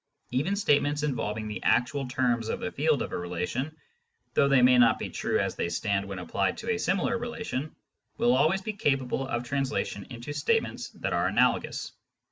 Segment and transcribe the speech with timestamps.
[0.31, 3.77] Even statements involving the actual terms of the field of a relation,
[4.33, 7.75] though they may not be true as they stand when applied to a similar relation,
[8.17, 11.91] will always be capable of tianslation into statements that are analogous.